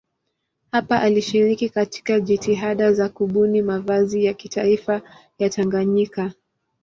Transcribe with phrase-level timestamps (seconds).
[0.71, 5.01] Hapa alishiriki katika jitihada za kubuni mavazi ya kitaifa
[5.39, 6.33] ya Tanganyika.